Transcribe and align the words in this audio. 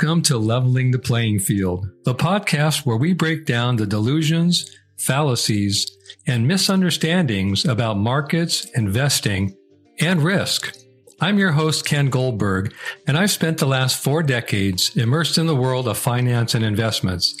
Welcome 0.00 0.22
to 0.22 0.38
Leveling 0.38 0.92
the 0.92 0.98
Playing 1.00 1.40
Field, 1.40 1.90
the 2.04 2.14
podcast 2.14 2.86
where 2.86 2.96
we 2.96 3.14
break 3.14 3.44
down 3.46 3.74
the 3.74 3.84
delusions, 3.84 4.70
fallacies, 4.96 5.90
and 6.24 6.46
misunderstandings 6.46 7.64
about 7.64 7.98
markets, 7.98 8.66
investing, 8.76 9.56
and 9.98 10.22
risk. 10.22 10.72
I'm 11.20 11.36
your 11.36 11.50
host, 11.50 11.84
Ken 11.84 12.10
Goldberg, 12.10 12.72
and 13.08 13.18
I've 13.18 13.32
spent 13.32 13.58
the 13.58 13.66
last 13.66 14.00
four 14.00 14.22
decades 14.22 14.96
immersed 14.96 15.36
in 15.36 15.48
the 15.48 15.56
world 15.56 15.88
of 15.88 15.98
finance 15.98 16.54
and 16.54 16.64
investments, 16.64 17.36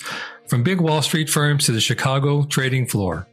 from 0.48 0.64
big 0.64 0.80
Wall 0.80 1.00
Street 1.00 1.30
firms 1.30 1.66
to 1.66 1.72
the 1.72 1.80
Chicago 1.80 2.42
trading 2.42 2.88
floor. 2.88 3.28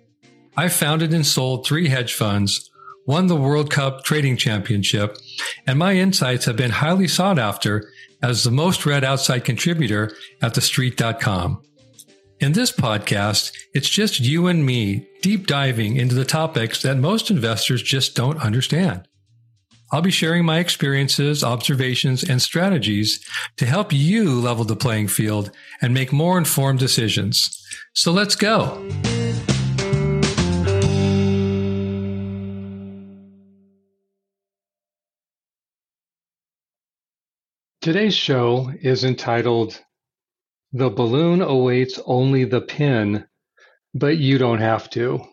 I've 0.56 0.74
founded 0.74 1.16
and 1.16 1.26
sold 1.26 1.66
three 1.66 1.88
hedge 1.88 2.14
funds, 2.14 2.70
won 3.08 3.26
the 3.26 3.36
World 3.36 3.72
Cup 3.72 4.04
Trading 4.04 4.38
Championship, 4.38 5.18
and 5.66 5.80
my 5.80 5.94
insights 5.94 6.46
have 6.46 6.58
been 6.58 6.70
highly 6.70 7.08
sought 7.08 7.40
after 7.40 7.90
as 8.26 8.44
the 8.44 8.52
most 8.52 8.86
read 8.86 9.04
outside 9.04 9.46
contributor 9.46 10.12
at 10.42 10.56
TheStreet.com. 10.56 11.62
In 12.40 12.52
this 12.52 12.72
podcast, 12.72 13.54
it's 13.74 13.88
just 13.88 14.20
you 14.20 14.48
and 14.48 14.66
me 14.66 15.08
deep 15.22 15.48
diving 15.48 15.96
into 15.96 16.16
the 16.16 16.26
topics 16.26 16.82
that 16.82 16.98
most 16.98 17.30
investors 17.30 17.82
just 17.82 18.16
don't 18.16 18.42
understand. 18.42 19.08
I'll 19.92 20.02
be 20.02 20.12
sharing 20.12 20.44
my 20.44 20.58
experiences, 20.58 21.44
observations, 21.44 22.24
and 22.24 22.42
strategies 22.42 23.24
to 23.58 23.66
help 23.68 23.94
you 23.94 24.42
level 24.42 24.66
the 24.66 24.76
playing 24.76 25.08
field 25.08 25.52
and 25.82 25.94
make 25.94 26.12
more 26.12 26.38
informed 26.40 26.80
decisions. 26.80 27.64
So 27.94 28.12
let's 28.12 28.36
go. 28.36 28.84
Today's 37.86 38.16
show 38.16 38.74
is 38.82 39.04
entitled 39.04 39.80
The 40.74 40.90
Balloon 40.90 41.44
Awaits 41.44 42.00
Only 42.04 42.44
the 42.44 42.62
Pin, 42.62 43.28
but 43.94 44.18
You 44.18 44.40
Don't 44.40 44.58
Have 44.58 44.90
to. 44.90 45.24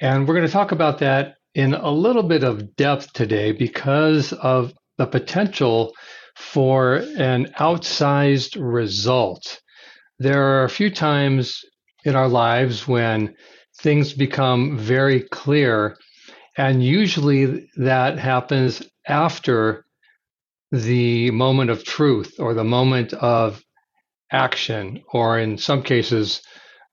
And 0.00 0.26
we're 0.26 0.36
going 0.36 0.46
to 0.46 0.52
talk 0.54 0.72
about 0.72 1.00
that 1.00 1.34
in 1.54 1.74
a 1.74 1.90
little 1.90 2.22
bit 2.22 2.44
of 2.44 2.76
depth 2.76 3.12
today 3.12 3.52
because 3.52 4.32
of 4.32 4.72
the 4.96 5.04
potential 5.04 5.92
for 6.34 7.04
an 7.18 7.52
outsized 7.58 8.56
result. 8.58 9.60
There 10.18 10.42
are 10.42 10.64
a 10.64 10.70
few 10.70 10.88
times 10.88 11.62
in 12.06 12.16
our 12.16 12.28
lives 12.28 12.88
when 12.88 13.34
things 13.82 14.14
become 14.14 14.78
very 14.78 15.20
clear, 15.20 15.98
and 16.56 16.82
usually 16.82 17.68
that 17.76 18.18
happens 18.18 18.82
after 19.06 19.85
the 20.82 21.30
moment 21.30 21.70
of 21.70 21.84
truth 21.84 22.34
or 22.38 22.54
the 22.54 22.64
moment 22.64 23.12
of 23.12 23.62
action, 24.30 25.02
or 25.12 25.38
in 25.38 25.56
some 25.58 25.82
cases, 25.82 26.42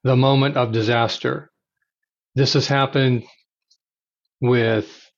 the 0.04 0.16
moment 0.16 0.58
of 0.58 0.72
disaster. 0.72 1.52
This 2.36 2.54
has 2.54 2.68
happened 2.68 3.24
with 4.42 5.10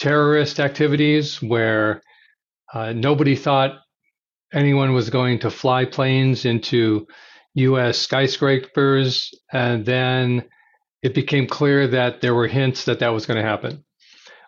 terrorist 0.00 0.60
activities 0.60 1.42
where 1.42 2.02
uh, 2.72 2.92
nobody 2.92 3.34
thought 3.34 3.78
anyone 4.52 4.92
was 4.94 5.10
going 5.10 5.40
to 5.40 5.50
fly 5.50 5.84
planes 5.84 6.44
into 6.44 7.06
US 7.54 7.98
skyscrapers, 7.98 9.30
and 9.52 9.84
then 9.84 10.44
it 11.02 11.14
became 11.14 11.46
clear 11.46 11.88
that 11.88 12.20
there 12.20 12.34
were 12.34 12.46
hints 12.46 12.84
that 12.84 13.00
that 13.00 13.12
was 13.12 13.26
going 13.26 13.36
to 13.36 13.48
happen. 13.48 13.84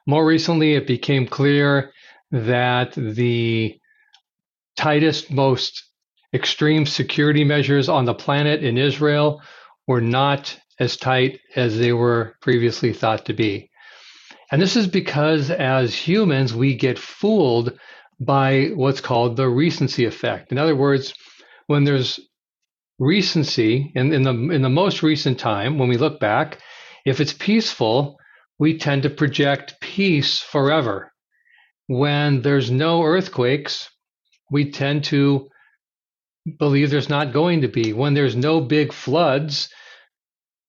More 0.06 0.24
recently, 0.24 0.74
it 0.74 0.86
became 0.86 1.26
clear 1.26 1.92
that 2.30 2.92
the 2.92 3.78
tightest, 4.76 5.30
most 5.30 5.84
extreme 6.32 6.86
security 6.86 7.44
measures 7.44 7.88
on 7.88 8.04
the 8.04 8.14
planet 8.14 8.62
in 8.62 8.78
Israel 8.78 9.42
were 9.86 10.00
not 10.00 10.56
as 10.78 10.96
tight 10.96 11.40
as 11.56 11.78
they 11.78 11.92
were 11.92 12.36
previously 12.40 12.92
thought 12.92 13.26
to 13.26 13.32
be. 13.32 13.70
And 14.50 14.60
this 14.60 14.76
is 14.76 14.86
because 14.86 15.50
as 15.50 15.94
humans, 15.94 16.54
we 16.54 16.74
get 16.74 16.98
fooled 16.98 17.78
by 18.18 18.70
what's 18.74 19.00
called 19.00 19.36
the 19.36 19.48
recency 19.48 20.04
effect. 20.04 20.52
In 20.52 20.58
other 20.58 20.76
words, 20.76 21.14
when 21.66 21.84
there's 21.84 22.20
recency 22.98 23.92
in, 23.94 24.12
in 24.12 24.22
the 24.22 24.32
in 24.32 24.62
the 24.62 24.68
most 24.68 25.02
recent 25.02 25.38
time, 25.38 25.78
when 25.78 25.88
we 25.88 25.96
look 25.96 26.20
back, 26.20 26.58
if 27.06 27.20
it's 27.20 27.32
peaceful, 27.32 28.18
we 28.58 28.76
tend 28.76 29.02
to 29.04 29.10
project 29.10 29.80
peace 29.80 30.40
forever 30.40 31.12
when 31.90 32.40
there's 32.42 32.70
no 32.70 33.02
earthquakes, 33.02 33.90
we 34.48 34.70
tend 34.70 35.02
to 35.02 35.48
believe 36.56 36.88
there's 36.88 37.08
not 37.08 37.32
going 37.32 37.62
to 37.62 37.68
be. 37.68 37.92
When 37.92 38.14
there's 38.14 38.36
no 38.36 38.60
big 38.60 38.92
floods, 38.92 39.68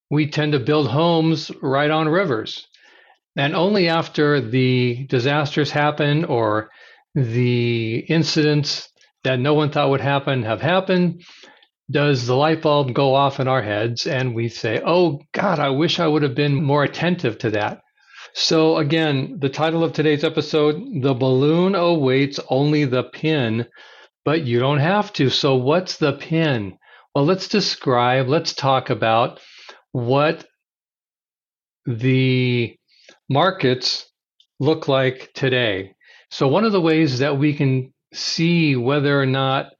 we 0.10 0.32
tend 0.32 0.54
to 0.54 0.60
build 0.60 0.88
homes 0.88 1.52
right 1.62 1.92
on 1.92 2.10
rivers. 2.10 2.66
And 3.36 3.56
only 3.56 3.88
after 3.88 4.42
the 4.42 5.06
disasters 5.12 5.70
happen 5.70 6.26
or 6.26 6.72
the 7.14 7.98
incidents 8.00 8.90
that 9.24 9.40
no 9.40 9.54
one 9.54 9.70
thought 9.70 9.92
would 9.92 10.02
happen 10.02 10.42
have 10.42 10.60
happened 10.60 11.22
does 11.92 12.26
the 12.26 12.36
light 12.36 12.64
bulb 12.64 12.96
go 12.96 13.14
off 13.14 13.40
in 13.40 13.48
our 13.48 13.62
heads 13.62 14.08
and 14.08 14.34
we 14.34 14.50
say, 14.50 14.82
oh 14.84 15.22
God, 15.34 15.60
I 15.60 15.70
wish 15.70 16.00
I 16.00 16.08
would 16.08 16.24
have 16.24 16.34
been 16.34 16.64
more 16.64 16.84
attentive 16.84 17.38
to 17.40 17.52
that. 17.52 17.82
So, 18.34 18.78
again, 18.78 19.40
the 19.40 19.50
title 19.50 19.84
of 19.84 19.92
today's 19.92 20.24
episode 20.24 21.02
The 21.02 21.14
Balloon 21.14 21.76
Awaits 21.76 22.40
Only 22.50 22.86
the 22.86 23.04
Pin, 23.04 23.68
but 24.24 24.46
you 24.46 24.60
don't 24.60 24.80
have 24.80 25.12
to. 25.14 25.30
So, 25.30 25.56
what's 25.56 25.98
the 25.98 26.14
pin? 26.14 26.78
Well, 27.14 27.26
let's 27.26 27.50
describe, 27.50 28.30
let's 28.30 28.54
talk 28.54 28.90
about 28.90 29.42
what 29.92 30.46
the 31.86 32.78
markets 33.30 34.10
look 34.62 34.88
like 34.88 35.32
today. 35.34 35.96
So, 36.30 36.48
one 36.48 36.64
of 36.64 36.72
the 36.72 36.80
ways 36.80 37.20
that 37.20 37.38
we 37.38 37.54
can 37.54 37.94
see 38.14 38.78
whether 38.78 39.20
or 39.20 39.26
not 39.26 39.74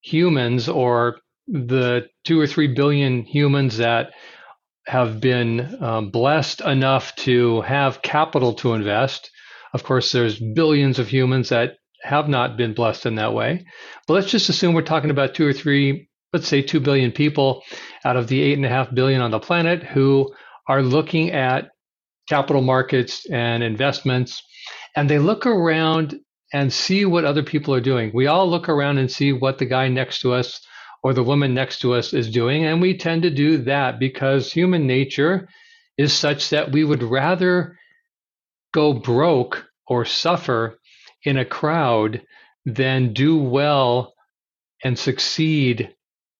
humans 0.00 0.70
or 0.70 1.18
the 1.46 2.08
two 2.24 2.40
or 2.40 2.46
three 2.46 2.68
billion 2.68 3.24
humans 3.24 3.76
that 3.76 4.12
have 4.88 5.20
been 5.20 5.76
um, 5.82 6.10
blessed 6.10 6.62
enough 6.62 7.14
to 7.16 7.60
have 7.60 8.02
capital 8.02 8.54
to 8.54 8.72
invest. 8.72 9.30
Of 9.74 9.84
course, 9.84 10.12
there's 10.12 10.40
billions 10.40 10.98
of 10.98 11.08
humans 11.08 11.50
that 11.50 11.76
have 12.02 12.28
not 12.28 12.56
been 12.56 12.72
blessed 12.72 13.04
in 13.06 13.16
that 13.16 13.34
way. 13.34 13.66
But 14.06 14.14
let's 14.14 14.30
just 14.30 14.48
assume 14.48 14.74
we're 14.74 14.82
talking 14.82 15.10
about 15.10 15.34
two 15.34 15.46
or 15.46 15.52
three, 15.52 16.08
let's 16.32 16.48
say 16.48 16.62
two 16.62 16.80
billion 16.80 17.12
people 17.12 17.62
out 18.04 18.16
of 18.16 18.28
the 18.28 18.40
eight 18.40 18.56
and 18.56 18.64
a 18.64 18.70
half 18.70 18.94
billion 18.94 19.20
on 19.20 19.30
the 19.30 19.38
planet 19.38 19.82
who 19.82 20.32
are 20.68 20.82
looking 20.82 21.32
at 21.32 21.68
capital 22.28 22.62
markets 22.62 23.26
and 23.30 23.62
investments. 23.62 24.42
And 24.96 25.08
they 25.08 25.18
look 25.18 25.46
around 25.46 26.18
and 26.52 26.72
see 26.72 27.04
what 27.04 27.26
other 27.26 27.42
people 27.42 27.74
are 27.74 27.80
doing. 27.80 28.10
We 28.14 28.26
all 28.26 28.48
look 28.48 28.70
around 28.70 28.98
and 28.98 29.10
see 29.10 29.32
what 29.34 29.58
the 29.58 29.66
guy 29.66 29.88
next 29.88 30.20
to 30.20 30.32
us 30.32 30.60
or 31.02 31.14
the 31.14 31.22
woman 31.22 31.54
next 31.54 31.80
to 31.80 31.94
us 31.94 32.12
is 32.12 32.30
doing. 32.30 32.64
And 32.64 32.80
we 32.80 32.96
tend 32.96 33.22
to 33.22 33.30
do 33.30 33.58
that 33.58 33.98
because 33.98 34.52
human 34.52 34.86
nature 34.86 35.48
is 35.96 36.12
such 36.12 36.50
that 36.50 36.72
we 36.72 36.84
would 36.84 37.02
rather 37.02 37.78
go 38.72 38.92
broke 38.92 39.66
or 39.86 40.04
suffer 40.04 40.78
in 41.24 41.36
a 41.38 41.44
crowd 41.44 42.22
than 42.64 43.12
do 43.12 43.36
well 43.38 44.14
and 44.84 44.98
succeed 44.98 45.94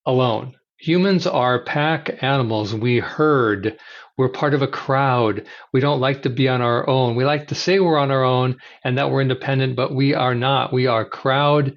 alone. 0.07 0.55
Humans 0.79 1.27
are 1.27 1.65
pack 1.65 2.23
animals. 2.23 2.75
We 2.75 2.99
herd. 2.99 3.79
We're 4.17 4.29
part 4.29 4.55
of 4.55 4.63
a 4.63 4.69
crowd. 4.69 5.47
We 5.73 5.81
don't 5.81 6.01
like 6.01 6.23
to 6.23 6.31
be 6.31 6.49
on 6.49 6.63
our 6.63 6.89
own. 6.89 7.17
We 7.17 7.25
like 7.25 7.49
to 7.49 7.55
say 7.55 7.81
we're 7.81 7.99
on 7.99 8.11
our 8.11 8.25
own 8.25 8.57
and 8.85 8.99
that 8.99 9.11
we're 9.11 9.23
independent, 9.23 9.77
but 9.77 9.95
we 9.95 10.15
are 10.15 10.35
not. 10.35 10.73
We 10.73 10.87
are 10.87 11.05
crowd 11.05 11.77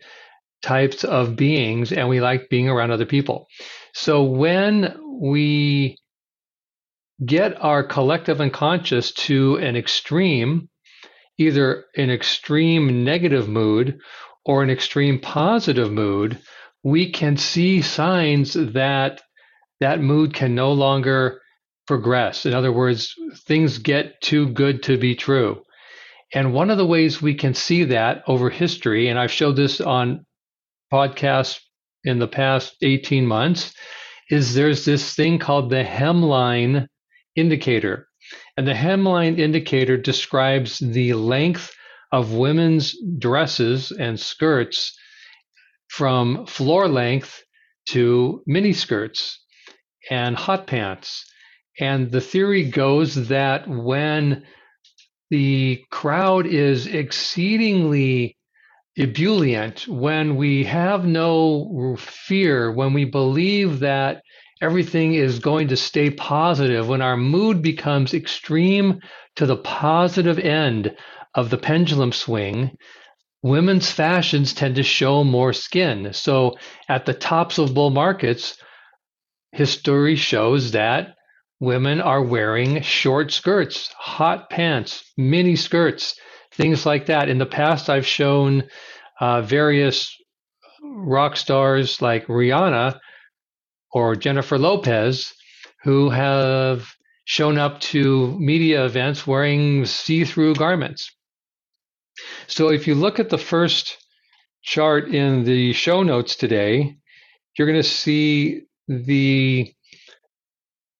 types 0.62 1.04
of 1.04 1.36
beings 1.36 1.92
and 1.92 2.08
we 2.08 2.22
like 2.22 2.50
being 2.50 2.70
around 2.70 2.92
other 2.92 3.06
people. 3.06 3.48
So 3.94 4.24
when 4.24 4.96
we 5.20 5.98
get 7.26 7.62
our 7.64 7.84
collective 7.84 8.42
unconscious 8.42 9.12
to 9.12 9.58
an 9.58 9.76
extreme, 9.76 10.70
either 11.38 11.86
an 11.96 12.10
extreme 12.10 13.04
negative 13.04 13.48
mood 13.48 14.00
or 14.46 14.64
an 14.64 14.70
extreme 14.70 15.20
positive 15.20 15.92
mood, 15.92 16.40
we 16.84 17.12
can 17.12 17.38
see 17.38 17.82
signs 17.82 18.54
that 18.54 19.22
that 19.80 20.02
mood 20.02 20.34
can 20.34 20.56
no 20.56 20.72
longer 20.72 21.42
progress. 21.88 22.46
In 22.46 22.54
other 22.54 22.72
words, 22.72 23.14
things 23.48 23.78
get 23.78 24.22
too 24.22 24.50
good 24.50 24.84
to 24.84 24.98
be 24.98 25.16
true. 25.16 25.62
And 26.34 26.54
one 26.54 26.70
of 26.70 26.78
the 26.78 26.86
ways 26.86 27.22
we 27.22 27.36
can 27.36 27.54
see 27.54 27.84
that 27.86 28.24
over 28.28 28.50
history, 28.50 29.10
and 29.10 29.20
I've 29.20 29.32
showed 29.32 29.56
this 29.56 29.82
on 29.82 30.26
podcasts 30.92 31.60
in 32.04 32.20
the 32.20 32.28
past 32.28 32.76
18 32.82 33.26
months 33.26 33.74
is 34.30 34.54
there's 34.54 34.86
this 34.86 35.14
thing 35.14 35.40
called 35.40 35.70
the 35.70 35.84
hemline 35.84 36.88
indicator. 37.36 38.08
And 38.58 38.68
the 38.68 38.74
hemline 38.74 39.40
indicator 39.40 39.98
describes 39.98 40.80
the 40.80 41.14
length 41.14 41.74
of 42.12 42.34
women's 42.34 42.96
dresses 43.20 43.92
and 43.92 44.20
skirts 44.20 44.98
from 45.90 46.46
floor 46.46 46.88
length 46.88 47.44
to 47.90 48.44
mini 48.46 48.74
skirts 48.74 49.44
and 50.10 50.36
hot 50.36 50.68
pants. 50.68 51.26
And 51.80 52.12
the 52.12 52.22
theory 52.22 52.70
goes 52.70 53.28
that 53.28 53.68
when 53.68 54.46
the 55.30 55.84
crowd 55.90 56.46
is 56.46 56.88
exceedingly 56.88 58.38
ebullient, 58.98 59.88
when 59.88 60.36
we 60.36 60.64
have 60.66 61.06
no 61.06 61.96
fear, 61.98 62.72
when 62.72 62.94
we 62.94 63.06
believe 63.06 63.80
that 63.80 64.22
everything 64.62 65.14
is 65.14 65.40
going 65.40 65.70
to 65.70 65.78
stay 65.78 66.10
positive, 66.10 66.88
when 66.88 67.02
our 67.02 67.18
mood 67.18 67.62
becomes 67.62 68.14
extreme 68.14 69.00
to 69.36 69.46
the 69.46 69.58
positive 69.58 70.38
end 70.40 70.96
of 71.34 71.50
the 71.50 71.58
pendulum 71.58 72.12
swing, 72.12 72.78
women's 73.42 73.90
fashions 73.90 74.54
tend 74.54 74.76
to 74.76 74.84
show 74.84 75.24
more 75.24 75.54
skin. 75.54 76.14
So 76.14 76.58
at 76.88 77.06
the 77.06 77.14
tops 77.14 77.58
of 77.58 77.74
bull 77.74 77.90
markets, 77.90 78.58
history 79.52 80.16
shows 80.16 80.72
that 80.72 81.16
women 81.60 82.02
are 82.02 82.22
wearing 82.22 82.82
short 82.82 83.32
skirts, 83.32 83.90
hot 83.98 84.50
pants, 84.50 85.12
mini 85.18 85.56
skirts, 85.56 86.16
things 86.62 86.86
like 86.86 87.08
that. 87.08 87.28
In 87.28 87.40
the 87.40 87.46
past, 87.48 87.90
I've 87.90 88.06
shown 88.06 88.64
uh, 89.20 89.42
various 89.42 90.16
rock 90.84 91.36
stars 91.36 92.02
like 92.02 92.28
Rihanna 92.28 93.00
or 93.92 94.16
Jennifer 94.16 94.60
Lopez 94.60 95.34
who 95.84 96.12
have 96.12 96.88
shown 97.26 97.58
up 97.58 97.80
to 97.80 98.38
media 98.40 98.86
events 98.86 99.26
wearing 99.26 99.86
see 99.86 100.24
through 100.24 100.54
garments. 100.54 101.12
So 102.46 102.70
if 102.70 102.88
you 102.88 102.94
look 102.94 103.20
at 103.20 103.30
the 103.30 103.40
first 103.40 103.98
chart 104.62 105.08
in 105.08 105.44
the 105.44 105.74
show 105.74 106.04
notes 106.04 106.36
today, 106.36 106.98
you're 107.58 107.68
going 107.68 107.82
to 107.82 107.88
see 107.88 108.62
the 108.88 109.74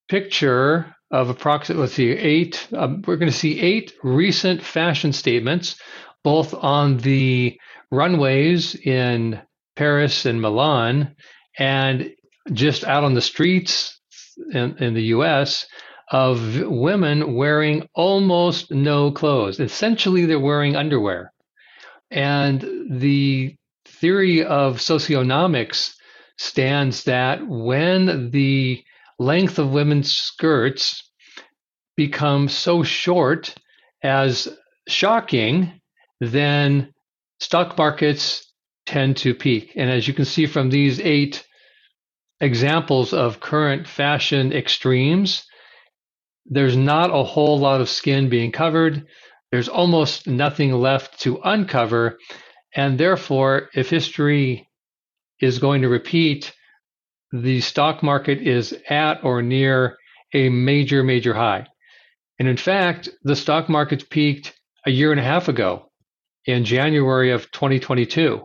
picture 0.10 0.96
of 1.12 1.30
approximately 1.30 1.82
let's 1.82 1.94
see 1.94 2.12
eight 2.12 2.68
um, 2.74 3.04
we're 3.06 3.18
going 3.18 3.32
to 3.32 3.38
see 3.38 3.60
eight 3.60 3.94
recent 4.04 4.62
fashion 4.62 5.14
statements 5.14 5.76
both 6.24 6.54
on 6.54 6.98
the 6.98 7.60
runways 7.92 8.76
in 8.76 9.40
paris 9.76 10.26
and 10.26 10.42
milan 10.42 11.16
and 11.58 12.12
just 12.54 12.84
out 12.84 13.04
on 13.04 13.14
the 13.14 13.22
streets 13.22 14.00
in, 14.52 14.78
in 14.78 14.94
the 14.94 15.04
us 15.04 15.68
of 16.12 16.62
women 16.64 17.36
wearing 17.36 17.88
almost 17.96 18.70
no 18.72 19.12
clothes. 19.12 19.60
Essentially 19.60 20.26
they're 20.26 20.40
wearing 20.40 20.76
underwear. 20.76 21.32
And 22.12 22.62
the 22.92 23.56
theory 23.86 24.44
of 24.44 24.78
socionomics 24.78 25.94
stands 26.38 27.06
that 27.06 27.48
when 27.48 28.32
the 28.32 28.84
length 29.22 29.60
of 29.60 29.72
women's 29.72 30.12
skirts 30.12 31.12
become 31.96 32.50
so 32.50 32.82
short 32.82 33.54
as 34.04 34.48
shocking, 34.88 35.80
then 36.20 36.92
stock 37.40 37.78
markets 37.78 38.52
tend 38.88 39.18
to 39.18 39.36
peak. 39.36 39.74
And 39.76 39.90
as 39.92 40.08
you 40.08 40.14
can 40.14 40.26
see 40.26 40.48
from 40.48 40.70
these 40.70 41.00
eight 41.00 41.46
examples 42.40 43.14
of 43.14 43.40
current 43.40 43.88
fashion 43.88 44.52
extremes, 44.52 45.44
there's 46.48 46.76
not 46.76 47.12
a 47.12 47.24
whole 47.24 47.60
lot 47.60 47.82
of 47.82 47.90
skin 47.90 48.28
being 48.28 48.52
covered. 48.52 49.06
There's 49.52 49.70
almost 49.70 50.26
nothing 50.26 50.74
left 50.74 51.20
to 51.22 51.40
uncover. 51.44 52.18
And 52.74 52.98
therefore, 52.98 53.70
if 53.76 53.92
history 53.92 54.68
is 55.40 55.60
going 55.60 55.84
to 55.84 55.90
repeat, 55.90 56.52
the 57.32 57.62
stock 57.62 58.04
market 58.04 58.42
is 58.42 58.76
at 58.90 59.24
or 59.24 59.42
near 59.42 59.98
a 60.34 60.50
major, 60.50 61.04
major 61.04 61.34
high. 61.34 61.68
And 62.40 62.48
in 62.48 62.58
fact, 62.58 63.10
the 63.24 63.36
stock 63.36 63.70
market 63.70 64.10
peaked 64.10 64.54
a 64.86 64.92
year 64.92 65.12
and 65.12 65.20
a 65.20 65.24
half 65.24 65.48
ago 65.48 65.92
in 66.46 66.66
January 66.66 67.32
of 67.32 67.52
2022, 67.52 68.42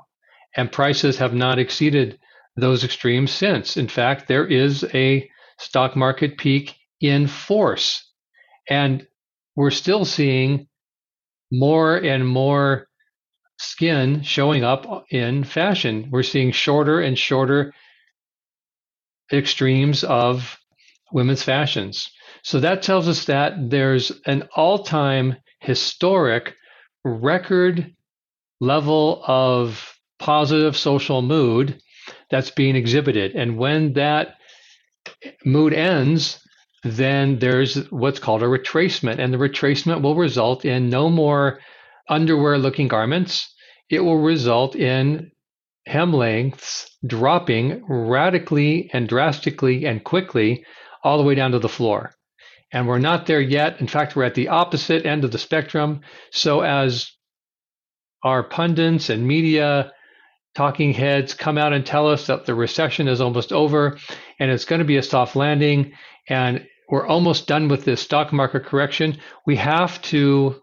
and 0.56 0.71
prices 0.71 1.19
have 1.19 1.35
not 1.35 1.59
exceeded 1.59 2.19
those 2.56 2.85
extremes 2.85 3.31
since. 3.31 3.77
In 3.77 3.88
fact, 3.88 4.29
there 4.29 4.47
is 4.47 4.85
a 4.94 5.29
stock 5.59 5.97
market 5.97 6.38
peak 6.38 6.75
in 7.00 7.27
force. 7.27 8.05
And 8.69 9.06
we're 9.55 9.71
still 9.71 10.05
seeing 10.05 10.69
more 11.50 11.97
and 11.97 12.27
more 12.27 12.88
skin 13.59 14.23
showing 14.23 14.65
up 14.65 15.06
in 15.11 15.44
fashion. 15.44 16.09
We're 16.11 16.23
seeing 16.23 16.53
shorter 16.53 17.00
and 17.00 17.19
shorter 17.19 17.73
extremes 19.32 20.05
of 20.05 20.58
women's 21.12 21.43
fashions. 21.43 22.11
So 22.43 22.61
that 22.61 22.82
tells 22.82 23.08
us 23.08 23.25
that 23.25 23.70
there's 23.70 24.12
an 24.26 24.49
all 24.55 24.84
time 24.84 25.37
historic 25.61 26.55
record 27.05 27.94
level 28.61 29.23
of 29.26 29.96
positive 30.19 30.76
social 30.76 31.23
mood 31.23 31.81
that's 32.31 32.50
being 32.50 32.76
exhibited. 32.76 33.34
And 33.34 33.58
when 33.58 33.94
that 33.94 34.37
mood 35.44 35.73
ends, 35.73 36.40
then 36.84 37.38
there's 37.38 37.90
what's 37.90 38.19
called 38.19 38.43
a 38.43 38.46
retracement. 38.46 39.19
And 39.19 39.32
the 39.32 39.38
retracement 39.38 40.02
will 40.02 40.17
result 40.17 40.64
in 40.64 40.88
no 40.88 41.08
more 41.08 41.61
underwear 42.08 42.58
looking 42.58 42.88
garments. 42.88 43.52
It 43.90 44.00
will 44.00 44.19
result 44.19 44.76
in 44.76 45.31
hem 45.87 46.12
lengths 46.12 46.91
dropping 47.06 47.85
radically 47.88 48.91
and 48.93 49.09
drastically 49.09 49.87
and 49.87 50.03
quickly 50.03 50.65
all 51.05 51.19
the 51.19 51.25
way 51.25 51.35
down 51.35 51.53
to 51.53 51.59
the 51.59 51.69
floor. 51.69 52.12
And 52.73 52.88
we're 52.88 52.99
not 52.99 53.27
there 53.27 53.41
yet. 53.41 53.81
In 53.81 53.87
fact, 53.87 54.17
we're 54.17 54.25
at 54.25 54.35
the 54.35 54.49
opposite 54.49 55.06
end 55.06 55.25
of 55.25 55.31
the 55.31 55.38
spectrum. 55.38 56.00
So, 56.33 56.62
as 56.62 57.12
our 58.25 58.43
pundits 58.43 59.09
and 59.09 59.27
media 59.27 59.93
talking 60.56 60.93
heads 60.93 61.35
come 61.35 61.59
out 61.59 61.73
and 61.73 61.87
tell 61.87 62.09
us 62.09 62.27
that 62.27 62.47
the 62.47 62.55
recession 62.55 63.06
is 63.06 63.21
almost 63.21 63.53
over 63.53 63.99
and 64.41 64.50
it's 64.50 64.65
going 64.65 64.79
to 64.81 64.87
be 64.87 64.97
a 64.97 65.03
soft 65.03 65.37
landing 65.37 65.93
and 66.29 66.67
we're 66.88 67.06
almost 67.06 67.47
done 67.47 67.69
with 67.69 67.85
this 67.85 68.00
stock 68.00 68.33
market 68.33 68.65
correction, 68.65 69.19
we 69.44 69.56
have 69.56 70.00
to 70.03 70.61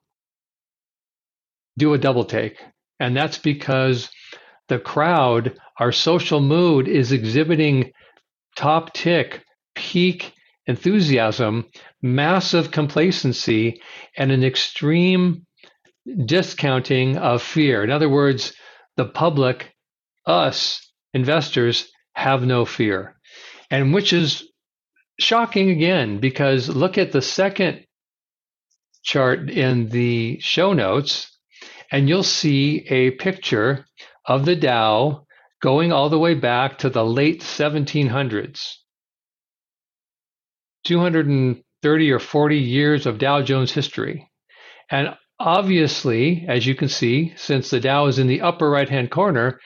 do 1.78 1.94
a 1.94 1.98
double 1.98 2.26
take. 2.26 2.58
And 3.00 3.16
that's 3.16 3.38
because 3.38 4.10
the 4.70 4.80
crowd, 4.80 5.58
our 5.80 5.92
social 5.92 6.40
mood 6.40 6.88
is 6.88 7.12
exhibiting 7.12 7.92
top 8.56 8.94
tick, 8.94 9.44
peak 9.76 10.34
enthusiasm, 10.66 11.66
massive 12.02 12.72
complacency, 12.72 13.82
and 14.18 14.32
an 14.32 14.44
extreme 14.44 15.46
discounting 16.26 17.18
of 17.18 17.42
fear. 17.42 17.84
In 17.84 17.92
other 17.92 18.10
words, 18.10 18.54
the 18.96 19.06
public, 19.06 19.74
us, 20.26 20.92
investors, 21.14 21.90
have 22.14 22.46
no 22.46 22.66
fear. 22.66 23.16
And 23.70 23.94
which 23.94 24.14
is 24.14 24.48
shocking 25.20 25.70
again, 25.70 26.20
because 26.20 26.70
look 26.70 26.98
at 26.98 27.12
the 27.12 27.22
second 27.22 27.86
chart 29.04 29.50
in 29.50 29.90
the 29.90 30.40
show 30.40 30.74
notes, 30.74 31.38
and 31.92 32.08
you'll 32.08 32.24
see 32.24 32.86
a 32.90 33.12
picture 33.12 33.86
of 34.26 34.46
the 34.46 34.56
Dow 34.56 35.26
going 35.62 35.92
all 35.92 36.10
the 36.10 36.20
way 36.20 36.34
back 36.34 36.80
to 36.80 36.90
the 36.90 37.06
late 37.06 37.42
1700s. 37.42 38.76
230 40.86 42.12
or 42.12 42.20
40 42.20 42.58
years 42.58 43.06
of 43.06 43.18
Dow 43.18 43.42
Jones 43.42 43.72
history. 43.72 44.30
And 44.92 45.16
obviously, 45.40 46.46
as 46.48 46.66
you 46.66 46.76
can 46.76 46.90
see, 46.90 47.34
since 47.38 47.70
the 47.70 47.80
Dow 47.80 48.08
is 48.08 48.20
in 48.20 48.28
the 48.28 48.42
upper 48.42 48.70
right 48.70 48.90
hand 48.90 49.12
corner, 49.12 49.60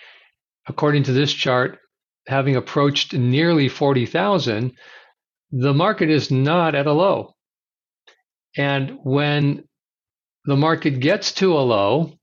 according 0.67 1.03
to 1.03 1.13
this 1.13 1.33
chart, 1.33 1.79
having 2.27 2.55
approached 2.55 3.13
nearly 3.13 3.69
40,000, 3.69 4.73
the 5.51 5.73
market 5.73 6.09
is 6.09 6.29
not 6.29 6.75
at 6.75 6.87
a 6.87 6.93
low. 6.93 7.33
And 8.57 8.99
when 9.03 9.63
the 10.45 10.55
market 10.55 10.99
gets 10.99 11.31
to 11.33 11.53
a 11.53 11.59
low, 11.59 12.13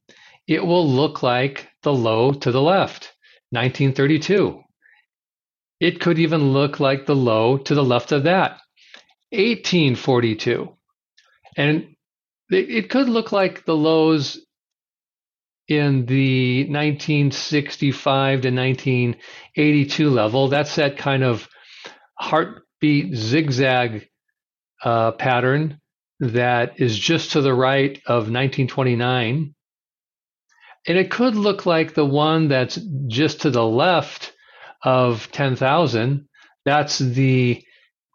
it 0.47 0.64
will 0.64 0.88
look 0.88 1.23
like 1.23 1.69
the 1.85 1.93
low 1.93 2.33
to 2.33 2.50
the 2.50 2.61
left, 2.61 3.12
1932. 3.50 4.61
It 5.81 6.00
could 6.00 6.19
even 6.19 6.53
look 6.53 6.81
like 6.81 7.07
the 7.07 7.17
low 7.17 7.59
to 7.59 7.75
the 7.75 7.85
left 7.85 8.11
of 8.12 8.25
that, 8.25 8.61
1842. 9.31 10.76
And 11.57 11.95
it 12.50 12.91
could 12.91 13.09
look 13.09 13.33
like 13.33 13.64
the 13.64 13.76
lows 13.76 14.45
in 15.69 16.07
the 16.07 16.64
1965 16.64 18.43
to 18.43 18.50
1982 18.50 20.11
level. 20.11 20.49
That's 20.49 20.75
that 20.76 20.99
kind 20.99 21.23
of 21.23 21.49
heartbeat 22.19 23.14
zigzag 23.14 24.09
uh, 24.83 25.12
pattern 25.12 25.81
that 26.21 26.81
is 26.81 26.99
just 26.99 27.33
to 27.33 27.41
the 27.41 27.55
right 27.55 27.97
of 28.07 28.31
1929 28.31 29.55
And 30.87 30.99
it 30.99 31.11
could 31.11 31.35
look 31.35 31.67
like 31.67 31.95
the 31.95 32.05
one 32.05 32.49
that's 32.49 32.79
just 33.07 33.43
to 33.43 33.50
the 33.50 33.67
left 33.67 34.33
of 34.83 35.31
10,000. 35.33 36.29
That's 36.64 36.99
the 36.99 37.62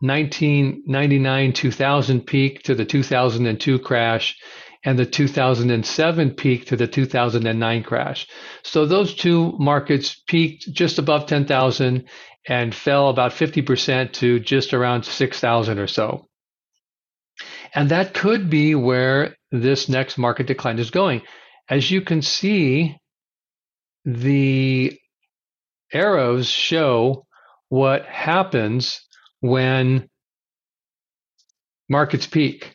1999 0.02 1.54
2000 1.54 2.22
peak 2.22 2.64
to 2.64 2.76
the 2.76 2.86
2002 2.86 3.80
crash 3.80 4.38
and 4.86 4.98
the 4.98 5.06
2007 5.06 6.32
peak 6.32 6.68
to 6.68 6.78
the 6.78 6.88
2009 6.88 7.84
crash. 7.84 8.28
So 8.64 8.86
those 8.86 9.14
two 9.14 9.54
markets 9.60 10.22
peaked 10.28 10.72
just 10.72 11.00
above 11.00 11.26
10,000 11.26 12.06
and 12.48 12.74
fell 12.74 13.10
about 13.10 13.32
50% 13.32 14.14
to 14.14 14.40
just 14.40 14.74
around 14.74 15.04
6,000 15.04 15.80
or 15.80 15.88
so. 15.88 16.28
And 17.74 17.90
that 17.90 18.14
could 18.14 18.50
be 18.50 18.74
where 18.76 19.36
this 19.52 19.90
next 19.90 20.18
market 20.18 20.48
decline 20.48 20.80
is 20.80 20.92
going. 20.92 21.22
As 21.70 21.92
you 21.92 22.02
can 22.02 22.22
see, 22.22 22.98
the 24.06 24.98
arrows 25.94 26.50
show 26.50 27.26
what 27.70 28.06
happens 28.06 29.02
when 29.42 30.10
markets 31.88 32.26
peak. 32.26 32.74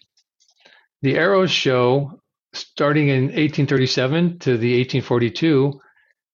The 1.02 1.16
arrows 1.16 1.50
show 1.50 2.20
starting 2.52 3.08
in 3.08 3.24
1837 3.24 4.38
to 4.40 4.56
the 4.56 4.78
1842 4.78 5.80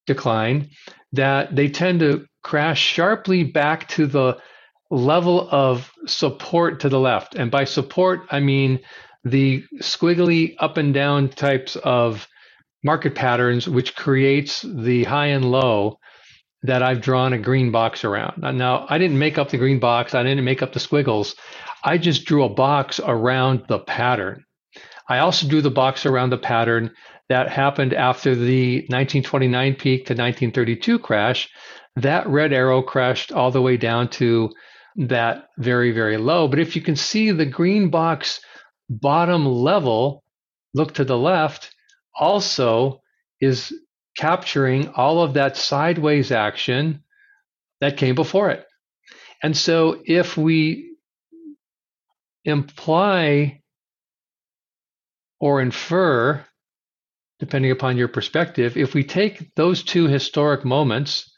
decline 0.07 0.71
that 1.13 1.57
they 1.57 1.69
tend 1.69 2.01
to 2.01 2.27
crash 2.43 2.81
sharply 2.81 3.45
back 3.45 3.89
to 3.89 4.07
the 4.07 4.39
level 4.91 5.49
of 5.51 5.91
support 6.07 6.81
to 6.81 6.89
the 6.89 7.01
left. 7.01 7.35
And 7.37 7.51
by 7.51 7.65
support, 7.65 8.21
I 8.31 8.41
mean 8.41 8.81
the 9.25 9.65
squiggly 9.77 10.57
up 10.59 10.77
and 10.77 10.93
down 10.93 11.29
types 11.29 11.77
of 11.77 12.27
market 12.83 13.15
patterns, 13.15 13.69
which 13.69 13.95
creates 13.95 14.63
the 14.63 15.05
high 15.05 15.27
and 15.27 15.51
low 15.51 15.99
that 16.63 16.83
I've 16.83 17.01
drawn 17.01 17.33
a 17.33 17.39
green 17.39 17.71
box 17.71 18.05
around. 18.05 18.43
Now, 18.57 18.87
I 18.89 18.99
didn't 18.99 19.19
make 19.19 19.39
up 19.39 19.51
the 19.51 19.59
green 19.59 19.79
box, 19.79 20.15
I 20.15 20.23
didn't 20.23 20.45
make 20.45 20.63
up 20.63 20.73
the 20.73 20.81
squiggles. 20.81 21.35
I 21.83 21.97
just 21.97 22.25
drew 22.27 22.45
a 22.45 22.49
box 22.49 23.01
around 23.03 23.65
the 23.69 23.79
pattern. 23.79 24.45
I 25.09 25.19
also 25.19 25.49
drew 25.49 25.63
the 25.63 25.71
box 25.71 26.05
around 26.05 26.31
the 26.31 26.39
pattern 26.39 26.91
that 27.29 27.49
happened 27.49 27.95
after 27.95 28.35
the 28.35 28.81
1929 28.89 29.75
peak 29.75 30.07
to 30.07 30.13
1932 30.13 30.99
crash. 30.99 31.49
That 31.97 32.27
red 32.29 32.53
arrow 32.53 32.83
crashed 32.83 33.33
all 33.33 33.51
the 33.51 33.63
way 33.63 33.77
down 33.77 34.09
to 34.11 34.51
that 34.97 35.49
very, 35.59 35.93
very 35.93 36.17
low. 36.17 36.49
But 36.49 36.59
if 36.59 36.77
you 36.77 36.83
can 36.83 36.97
see 36.97 37.31
the 37.31 37.47
green 37.47 37.89
box 37.89 38.41
bottom 38.89 39.47
level, 39.47 40.23
look 40.75 40.95
to 40.95 41.05
the 41.05 41.19
left, 41.19 41.75
also 42.21 43.01
is 43.41 43.75
capturing 44.17 44.89
all 44.91 45.23
of 45.23 45.35
that 45.35 45.57
sideways 45.57 46.31
action 46.31 47.03
that 47.81 47.97
came 47.97 48.15
before 48.15 48.51
it. 48.51 48.65
And 49.43 49.57
so 49.57 50.03
if 50.05 50.37
we 50.37 50.93
imply 52.45 53.63
or 55.41 55.63
infer, 55.63 56.45
depending 57.39 57.71
upon 57.71 57.97
your 57.97 58.09
perspective, 58.09 58.77
if 58.77 58.93
we 58.93 59.03
take 59.03 59.55
those 59.55 59.83
two 59.83 60.07
historic 60.07 60.65
moments 60.65 61.33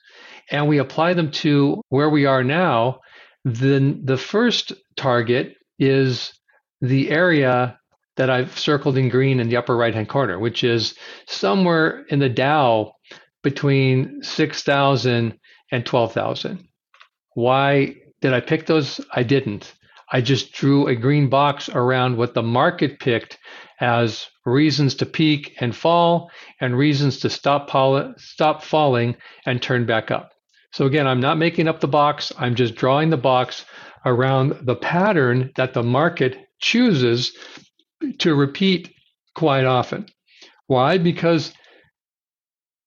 and 0.51 0.69
we 0.69 0.79
apply 0.79 1.15
them 1.15 1.31
to 1.31 1.81
where 1.89 2.11
we 2.11 2.27
are 2.27 2.43
now, 2.43 2.99
then 3.45 4.05
the 4.05 4.17
first 4.17 4.73
target 4.97 5.55
is 5.79 6.33
the 6.81 7.11
area 7.11 7.79
that 8.16 8.31
I've 8.31 8.59
circled 8.59 8.99
in 8.99 9.09
green 9.09 9.40
in 9.40 9.49
the 9.49 9.57
upper 9.57 9.76
right 9.76 9.95
hand 9.95 10.09
corner, 10.09 10.38
which 10.38 10.64
is 10.64 10.95
somewhere 11.26 12.04
in 12.09 12.19
the 12.19 12.28
Dow 12.28 12.92
between 13.42 14.23
6,000 14.23 15.38
and 15.71 15.87
12,000. 15.87 16.69
Why 17.35 17.97
did 18.21 18.33
I 18.33 18.40
pick 18.40 18.66
those? 18.66 19.00
I 19.12 19.23
didn't. 19.23 19.75
I 20.12 20.21
just 20.21 20.52
drew 20.52 20.87
a 20.87 20.95
green 20.95 21.31
box 21.31 21.71
around 21.71 22.19
what 22.19 22.35
the 22.35 22.42
market 22.42 23.00
picked 23.00 23.38
as 23.81 24.28
reasons 24.45 24.95
to 24.97 25.07
peak 25.07 25.57
and 25.59 25.75
fall 25.75 26.31
and 26.61 26.76
reasons 26.76 27.19
to 27.21 27.31
stop, 27.31 27.69
pol- 27.69 28.14
stop 28.19 28.62
falling 28.62 29.16
and 29.47 29.61
turn 29.62 29.87
back 29.87 30.11
up. 30.11 30.33
So 30.73 30.87
again, 30.87 31.07
I'm 31.07 31.21
not 31.21 31.38
making 31.38 31.66
up 31.66 31.81
the 31.81 31.88
box. 31.88 32.33
I'm 32.38 32.54
just 32.54 32.75
drawing 32.75 33.11
the 33.11 33.16
box 33.16 33.64
around 34.04 34.59
the 34.62 34.76
pattern 34.76 35.50
that 35.57 35.75
the 35.75 35.83
market 35.83 36.37
chooses 36.61 37.33
to 38.18 38.35
repeat 38.35 38.92
quite 39.35 39.64
often. 39.64 40.06
Why? 40.66 40.99
Because 40.99 41.52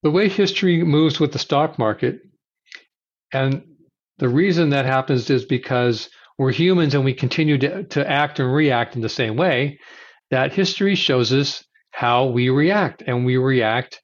the 0.02 0.10
way 0.10 0.28
history 0.28 0.82
moves 0.84 1.18
with 1.18 1.32
the 1.32 1.38
stock 1.38 1.78
market, 1.78 2.20
and 3.32 3.62
the 4.18 4.28
reason 4.28 4.70
that 4.70 4.86
happens 4.86 5.28
is 5.30 5.44
because 5.44 6.08
we're 6.38 6.52
humans 6.52 6.94
and 6.94 7.04
we 7.04 7.14
continue 7.14 7.58
to, 7.58 7.84
to 7.84 8.10
act 8.10 8.38
and 8.38 8.52
react 8.52 8.94
in 8.94 9.02
the 9.02 9.08
same 9.08 9.36
way, 9.36 9.78
that 10.30 10.52
history 10.52 10.94
shows 10.94 11.32
us 11.32 11.64
how 11.90 12.26
we 12.26 12.48
react, 12.48 13.02
and 13.06 13.24
we 13.24 13.36
react 13.36 14.00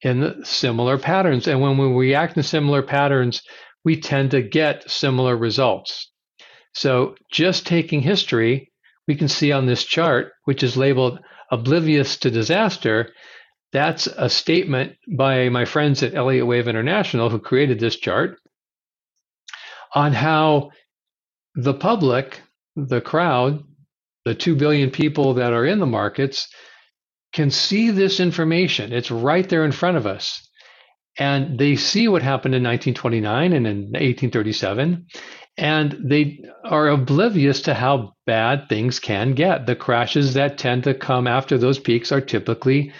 in 0.00 0.44
similar 0.44 0.98
patterns. 0.98 1.46
And 1.46 1.60
when 1.60 1.78
we 1.78 1.86
react 1.86 2.36
in 2.36 2.42
similar 2.42 2.82
patterns, 2.82 3.42
we 3.84 4.00
tend 4.00 4.30
to 4.32 4.42
get 4.42 4.88
similar 4.90 5.36
results. 5.36 6.10
So 6.74 7.14
just 7.30 7.66
taking 7.66 8.00
history 8.00 8.71
we 9.08 9.16
can 9.16 9.28
see 9.28 9.52
on 9.52 9.66
this 9.66 9.84
chart, 9.84 10.32
which 10.44 10.62
is 10.62 10.76
labeled 10.76 11.18
oblivious 11.50 12.16
to 12.18 12.30
disaster, 12.30 13.12
that's 13.72 14.06
a 14.06 14.28
statement 14.28 14.96
by 15.16 15.48
my 15.48 15.64
friends 15.64 16.02
at 16.02 16.14
Elliott 16.14 16.46
Wave 16.46 16.68
International 16.68 17.30
who 17.30 17.38
created 17.38 17.80
this 17.80 17.96
chart 17.96 18.38
on 19.94 20.12
how 20.12 20.70
the 21.54 21.74
public, 21.74 22.40
the 22.76 23.00
crowd, 23.00 23.64
the 24.24 24.34
2 24.34 24.56
billion 24.56 24.90
people 24.90 25.34
that 25.34 25.52
are 25.52 25.66
in 25.66 25.78
the 25.78 25.86
markets 25.86 26.48
can 27.32 27.50
see 27.50 27.90
this 27.90 28.20
information. 28.20 28.92
It's 28.92 29.10
right 29.10 29.48
there 29.48 29.64
in 29.64 29.72
front 29.72 29.96
of 29.96 30.06
us. 30.06 30.46
And 31.18 31.58
they 31.58 31.76
see 31.76 32.08
what 32.08 32.22
happened 32.22 32.54
in 32.54 32.62
1929 32.62 33.52
and 33.52 33.66
in 33.66 33.78
1837 33.92 35.06
and 35.56 35.96
they 36.02 36.44
are 36.64 36.88
oblivious 36.88 37.62
to 37.62 37.74
how 37.74 38.14
bad 38.26 38.68
things 38.68 38.98
can 38.98 39.34
get. 39.34 39.66
The 39.66 39.76
crashes 39.76 40.34
that 40.34 40.58
tend 40.58 40.84
to 40.84 40.94
come 40.94 41.26
after 41.26 41.58
those 41.58 41.78
peaks 41.78 42.10
are 42.10 42.20
typically 42.20 42.92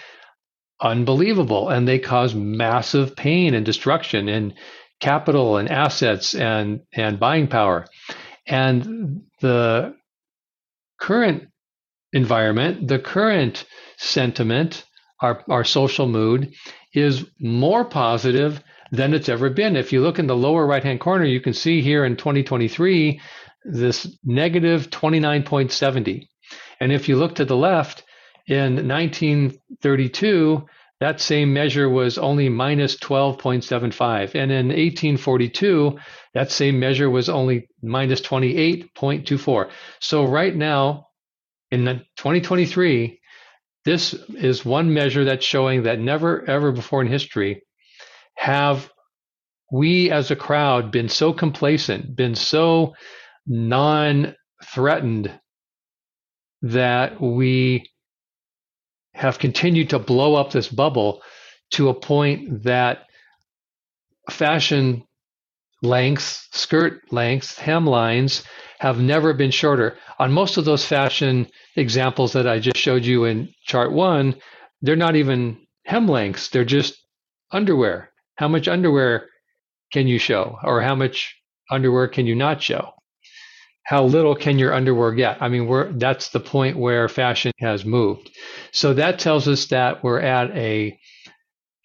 unbelievable 0.81 1.69
and 1.69 1.87
they 1.87 1.99
cause 1.99 2.35
massive 2.35 3.17
pain 3.17 3.55
and 3.55 3.65
destruction 3.65 4.29
in 4.29 4.55
capital 5.01 5.57
and 5.57 5.71
assets 5.71 6.35
and, 6.35 6.81
and 6.93 7.19
buying 7.19 7.49
power. 7.49 7.87
And 8.47 9.23
the 9.41 9.95
current 11.01 11.49
environment, 12.13 12.89
the 12.89 12.99
current 12.99 13.65
sentiment, 13.97 14.85
our, 15.21 15.43
our 15.49 15.65
social 15.65 16.07
mood 16.07 16.53
is 16.93 17.25
more 17.41 17.85
positive 17.85 18.63
than 18.93 19.15
it's 19.15 19.29
ever 19.29 19.51
been. 19.51 19.75
If 19.75 19.93
you 19.93 20.01
look 20.03 20.21
in 20.21 20.29
the 20.29 20.37
lower 20.37 20.65
right 20.67 20.85
hand 20.85 21.01
corner, 21.01 21.25
you 21.25 21.41
can 21.41 21.55
see 21.55 21.83
here 21.83 22.05
in 22.05 22.17
2023 22.17 23.21
this 23.65 24.07
negative 24.23 24.91
29.70. 24.91 26.29
And 26.79 26.93
if 26.93 27.09
you 27.09 27.17
look 27.17 27.37
to 27.37 27.45
the 27.45 27.57
left, 27.57 28.05
in 28.47 28.89
1932, 28.89 30.67
that 31.01 31.21
same 31.21 31.53
measure 31.53 31.89
was 31.89 32.19
only 32.19 32.49
minus 32.49 32.97
12.75. 32.97 34.35
And 34.35 34.53
in 34.53 34.69
1842, 34.69 35.99
that 36.35 36.51
same 36.51 36.79
measure 36.79 37.11
was 37.11 37.29
only 37.29 37.69
minus 37.83 38.21
28.24. 38.21 39.71
So 40.01 40.25
right 40.25 40.55
now, 40.55 41.09
in 41.71 41.85
2023, 41.85 43.21
this 43.85 44.15
is 44.15 44.65
one 44.65 44.93
measure 44.93 45.25
that's 45.25 45.45
showing 45.45 45.85
that 45.85 45.99
never 45.99 46.49
ever 46.49 46.71
before 46.71 47.01
in 47.03 47.09
history 47.09 47.63
have 48.43 48.91
we 49.71 50.11
as 50.11 50.33
a 50.33 50.37
crowd 50.37 50.91
been 50.91 51.09
so 51.09 51.33
complacent, 51.33 52.17
been 52.17 52.35
so 52.35 52.93
non 53.47 54.35
threatened 54.65 55.31
that 56.63 57.21
we 57.21 57.89
have 59.15 59.39
continued 59.39 59.91
to 59.91 59.99
blow 60.01 60.35
up 60.35 60.51
this 60.51 60.67
bubble 60.67 61.23
to 61.71 61.89
a 61.89 61.95
point 61.95 62.65
that 62.65 63.05
fashion 64.29 65.05
lengths, 65.81 66.49
skirt 66.51 67.01
lengths, 67.13 67.57
hemlines 67.57 68.45
have 68.81 68.99
never 68.99 69.33
been 69.35 69.53
shorter. 69.53 69.97
On 70.19 70.33
most 70.33 70.57
of 70.57 70.65
those 70.65 70.85
fashion 70.85 71.47
examples 71.77 72.33
that 72.33 72.49
I 72.49 72.59
just 72.59 72.77
showed 72.77 73.05
you 73.05 73.25
in 73.25 73.55
chart 73.65 73.93
one, 73.93 74.35
they're 74.81 74.97
not 74.97 75.15
even 75.15 75.65
hem 75.85 76.09
lengths, 76.09 76.49
they're 76.49 76.65
just 76.65 76.95
underwear. 77.53 78.12
How 78.37 78.49
much 78.49 78.69
underwear 78.69 79.29
can 79.93 80.07
you 80.07 80.19
show? 80.19 80.59
Or 80.62 80.81
how 80.81 80.95
much 80.95 81.37
underwear 81.71 82.09
can 82.09 82.27
you 82.27 82.35
not 82.35 82.62
show? 82.62 82.91
How 83.85 84.05
little 84.05 84.35
can 84.35 84.59
your 84.59 84.73
underwear 84.73 85.12
get? 85.12 85.43
I 85.43 85.49
mean, 85.49 85.67
we're, 85.67 85.93
that's 85.93 86.29
the 86.31 86.41
point 86.41 86.79
where 86.79 87.09
fashion 87.09 87.53
has 87.59 87.85
moved. 87.85 88.31
So 88.73 88.95
that 88.95 89.19
tells 89.19 89.49
us 89.49 89.67
that 89.67 90.05
we're 90.05 90.21
at 90.21 90.51
a 90.57 90.99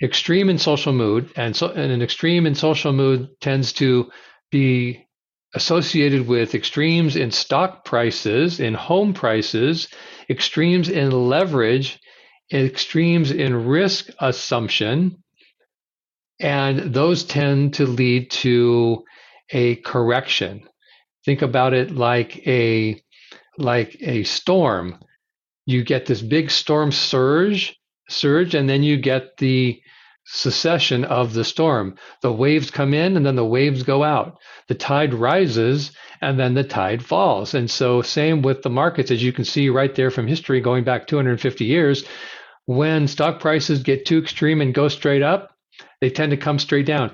extreme 0.02 0.50
in 0.50 0.60
social 0.60 0.94
mood, 0.94 1.32
and, 1.36 1.56
so, 1.56 1.70
and 1.70 1.92
an 1.92 2.04
extreme 2.04 2.46
in 2.46 2.54
social 2.54 2.94
mood 2.94 3.30
tends 3.42 3.74
to 3.74 4.12
be 4.52 5.08
associated 5.56 6.28
with 6.28 6.54
extremes 6.54 7.16
in 7.16 7.32
stock 7.32 7.84
prices, 7.84 8.60
in 8.60 8.76
home 8.76 9.14
prices, 9.14 9.88
extremes 10.30 10.90
in 10.90 11.10
leverage, 11.10 12.00
extremes 12.54 13.32
in 13.32 13.66
risk 13.66 14.10
assumption, 14.20 15.24
and 16.40 16.94
those 16.94 17.24
tend 17.24 17.74
to 17.76 17.86
lead 17.86 18.30
to 18.32 19.04
a 19.52 19.76
correction. 19.78 20.68
Think 21.26 21.42
about 21.42 21.74
it 21.74 21.92
like 21.92 22.46
a 22.48 23.02
like 23.58 23.98
a 24.02 24.24
storm. 24.24 25.00
You 25.66 25.84
get 25.84 26.06
this 26.06 26.22
big 26.22 26.52
storm 26.52 26.92
surge, 26.92 27.76
surge, 28.10 28.54
and 28.56 28.70
then 28.70 28.84
you 28.84 28.98
get 28.98 29.38
the 29.38 29.82
succession 30.26 31.06
of 31.06 31.34
the 31.34 31.44
storm. 31.44 31.96
The 32.22 32.32
waves 32.32 32.70
come 32.70 32.94
in 32.94 33.18
and 33.18 33.26
then 33.26 33.36
the 33.36 33.46
waves 33.46 33.84
go 33.84 34.04
out. 34.04 34.38
The 34.68 34.76
tide 34.76 35.14
rises 35.14 35.92
and 36.22 36.40
then 36.40 36.54
the 36.54 36.64
tide 36.64 37.04
falls. 37.04 37.54
And 37.54 37.70
so, 37.70 38.02
same 38.02 38.42
with 38.42 38.62
the 38.62 38.70
markets, 38.70 39.12
as 39.12 39.24
you 39.24 39.32
can 39.32 39.46
see 39.46 39.70
right 39.70 39.94
there 39.96 40.12
from 40.12 40.28
history 40.28 40.62
going 40.62 40.84
back 40.84 41.08
250 41.08 41.66
years, 41.66 42.06
when 42.66 43.08
stock 43.08 43.40
prices 43.40 43.84
get 43.84 44.06
too 44.06 44.20
extreme 44.20 44.62
and 44.62 44.74
go 44.74 44.90
straight 44.90 45.24
up, 45.24 45.57
they 46.02 46.10
tend 46.10 46.32
to 46.32 46.38
come 46.38 46.60
straight 46.60 46.86
down. 46.86 47.12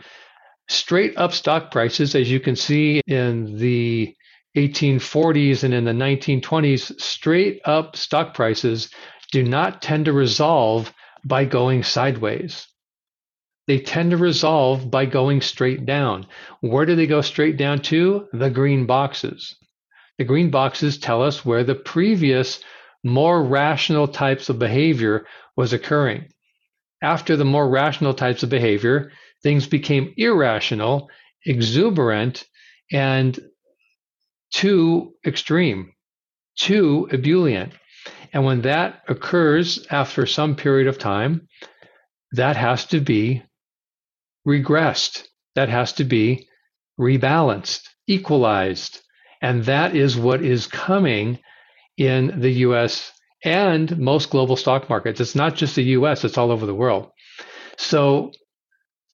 Straight 0.69 1.17
up 1.17 1.33
stock 1.33 1.71
prices, 1.71 2.15
as 2.15 2.31
you 2.31 2.39
can 2.39 2.55
see 2.55 3.01
in 3.07 3.57
the 3.57 4.15
1840s 4.55 5.63
and 5.63 5.73
in 5.73 5.83
the 5.83 5.91
1920s, 5.91 6.99
straight 7.01 7.61
up 7.65 7.95
stock 7.95 8.33
prices 8.33 8.89
do 9.31 9.43
not 9.43 9.81
tend 9.81 10.05
to 10.05 10.13
resolve 10.13 10.93
by 11.25 11.45
going 11.45 11.83
sideways. 11.83 12.67
They 13.65 13.79
tend 13.79 14.11
to 14.11 14.17
resolve 14.17 14.91
by 14.91 15.05
going 15.05 15.41
straight 15.41 15.85
down. 15.85 16.27
Where 16.61 16.85
do 16.85 16.95
they 16.95 17.07
go 17.07 17.21
straight 17.21 17.57
down 17.57 17.79
to? 17.83 18.27
The 18.33 18.49
green 18.49 18.85
boxes. 18.85 19.55
The 20.17 20.25
green 20.25 20.51
boxes 20.51 20.97
tell 20.97 21.23
us 21.23 21.45
where 21.45 21.63
the 21.63 21.75
previous 21.75 22.59
more 23.03 23.43
rational 23.43 24.07
types 24.07 24.49
of 24.49 24.59
behavior 24.59 25.25
was 25.55 25.73
occurring. 25.73 26.32
After 27.03 27.35
the 27.35 27.45
more 27.45 27.69
rational 27.69 28.13
types 28.13 28.43
of 28.43 28.49
behavior, 28.49 29.11
things 29.43 29.67
became 29.67 30.13
irrational, 30.15 31.09
exuberant, 31.45 32.45
and 32.93 33.37
too 34.53 35.13
extreme, 35.27 35.91
too 36.57 37.09
ebullient. 37.11 37.73
And 38.31 38.45
when 38.45 38.61
that 38.61 39.03
occurs 39.09 39.85
after 39.91 40.25
some 40.25 40.55
period 40.55 40.87
of 40.87 40.97
time, 40.97 41.49
that 42.31 42.55
has 42.55 42.85
to 42.85 43.01
be 43.01 43.43
regressed. 44.47 45.27
That 45.55 45.67
has 45.67 45.91
to 45.93 46.05
be 46.05 46.47
rebalanced, 46.99 47.81
equalized. 48.07 49.01
And 49.41 49.65
that 49.65 49.93
is 49.93 50.15
what 50.17 50.41
is 50.41 50.67
coming 50.67 51.39
in 51.97 52.39
the 52.39 52.51
US 52.67 53.11
and 53.43 53.97
most 53.97 54.29
global 54.29 54.55
stock 54.55 54.89
markets. 54.89 55.19
It's 55.19 55.35
not 55.35 55.55
just 55.55 55.75
the 55.75 55.83
US, 55.83 56.23
it's 56.23 56.37
all 56.37 56.51
over 56.51 56.65
the 56.65 56.73
world. 56.73 57.11
So 57.77 58.31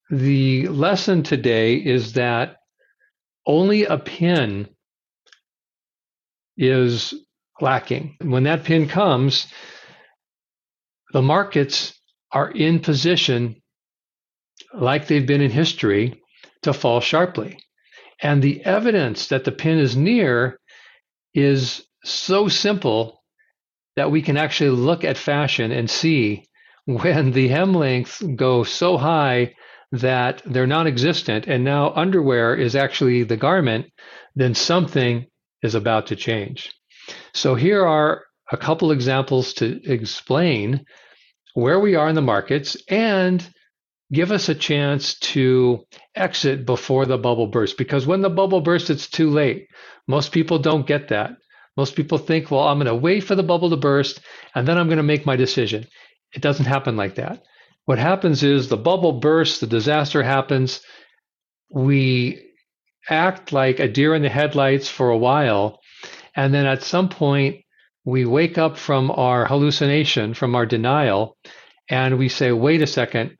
the 0.10 0.68
lesson 0.68 1.24
today 1.24 1.76
is 1.76 2.14
that 2.14 2.58
only 3.46 3.86
a 3.86 3.98
pin 3.98 4.70
is 6.58 7.14
lacking. 7.62 8.18
When 8.22 8.44
that 8.44 8.64
pin 8.64 8.88
comes, 8.88 9.48
the 11.14 11.22
markets 11.22 11.94
are 12.32 12.52
in 12.52 12.80
position, 12.80 13.62
like 14.74 15.08
they've 15.08 15.26
been 15.26 15.42
in 15.42 15.52
history, 15.52 16.22
to 16.64 16.74
fall 16.74 17.00
sharply. 17.00 17.60
And 18.22 18.42
the 18.42 18.64
evidence 18.66 19.28
that 19.28 19.46
the 19.46 19.52
pin 19.52 19.80
is 19.80 19.96
near 19.96 20.60
is 21.34 21.86
so 22.04 22.48
simple 22.48 23.19
that 23.96 24.12
we 24.12 24.22
can 24.22 24.38
actually 24.38 24.72
look 24.72 25.04
at 25.04 25.18
fashion 25.18 25.72
and 25.72 25.90
see 25.90 26.46
when 26.86 27.32
the 27.32 27.48
hem 27.48 27.74
lengths 27.74 28.22
go 28.22 28.64
so 28.64 28.98
high 28.98 29.54
that 29.92 30.42
they're 30.46 30.68
non 30.68 30.88
existent 30.88 31.48
and 31.48 31.64
now 31.64 31.92
underwear 31.94 32.56
is 32.56 32.76
actually 32.76 33.24
the 33.24 33.38
garment, 33.38 33.88
then 34.36 34.54
something 34.54 35.26
is 35.64 35.76
about 35.76 36.08
to 36.08 36.16
change. 36.16 36.72
So 37.34 37.56
here 37.56 37.86
are 37.86 38.24
a 38.52 38.58
couple 38.58 38.92
examples 38.92 39.54
to 39.56 39.80
explain 39.84 40.86
where 41.54 41.80
we 41.80 41.96
are 41.96 42.10
in 42.10 42.16
the 42.16 42.22
markets 42.22 42.78
and 42.88 43.48
give 44.12 44.32
us 44.32 44.50
a 44.50 44.56
chance 44.56 45.18
to 45.20 45.86
exit 46.16 46.66
before 46.66 47.06
the 47.06 47.18
bubble 47.18 47.48
bursts. 47.48 47.76
Because 47.76 48.08
when 48.08 48.22
the 48.22 48.30
bubble 48.30 48.62
bursts, 48.62 48.90
it's 48.90 49.08
too 49.08 49.30
late. 49.30 49.68
Most 50.08 50.32
people 50.32 50.60
don't 50.60 50.88
get 50.88 51.10
that. 51.10 51.32
Most 51.80 51.96
people 51.96 52.18
think, 52.18 52.52
well, 52.52 52.68
I'm 52.68 52.78
going 52.78 52.88
to 52.88 52.94
wait 52.94 53.24
for 53.24 53.36
the 53.36 53.42
bubble 53.42 53.70
to 53.70 53.78
burst 53.78 54.20
and 54.54 54.68
then 54.68 54.78
I'm 54.78 54.88
going 54.88 54.98
to 54.98 55.14
make 55.14 55.26
my 55.26 55.38
decision. 55.38 55.88
It 56.34 56.42
doesn't 56.42 56.66
happen 56.66 56.98
like 56.98 57.16
that. 57.16 57.42
What 57.86 58.00
happens 58.00 58.44
is 58.44 58.68
the 58.68 58.76
bubble 58.76 59.14
bursts, 59.14 59.62
the 59.62 59.66
disaster 59.66 60.22
happens. 60.22 60.82
We 61.74 62.44
act 63.10 63.54
like 63.54 63.80
a 63.80 63.88
deer 63.88 64.14
in 64.14 64.24
the 64.24 64.28
headlights 64.28 64.90
for 64.90 65.10
a 65.10 65.18
while. 65.18 65.80
And 66.36 66.54
then 66.54 66.66
at 66.66 66.84
some 66.84 67.08
point, 67.08 67.64
we 68.04 68.26
wake 68.26 68.58
up 68.58 68.76
from 68.76 69.10
our 69.10 69.46
hallucination, 69.46 70.34
from 70.34 70.56
our 70.56 70.66
denial, 70.66 71.38
and 71.90 72.20
we 72.20 72.28
say, 72.28 72.52
wait 72.52 72.82
a 72.82 72.88
second, 72.88 73.38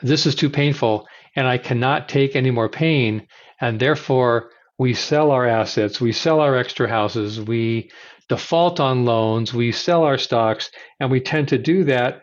this 0.00 0.24
is 0.24 0.34
too 0.34 0.48
painful, 0.48 1.06
and 1.36 1.46
I 1.46 1.58
cannot 1.58 2.08
take 2.08 2.36
any 2.36 2.50
more 2.50 2.70
pain. 2.70 3.26
And 3.60 3.78
therefore, 3.78 4.48
we 4.78 4.94
sell 4.94 5.30
our 5.30 5.46
assets, 5.46 6.00
we 6.00 6.12
sell 6.12 6.40
our 6.40 6.56
extra 6.56 6.88
houses, 6.88 7.40
we 7.40 7.90
default 8.28 8.80
on 8.80 9.04
loans, 9.04 9.54
we 9.54 9.72
sell 9.72 10.02
our 10.02 10.18
stocks, 10.18 10.70
and 11.00 11.10
we 11.10 11.20
tend 11.20 11.48
to 11.48 11.58
do 11.58 11.84
that 11.84 12.22